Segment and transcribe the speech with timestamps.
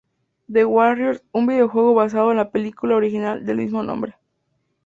[0.51, 4.15] The Warriors, un videojuego basado la película original del mismo nombre.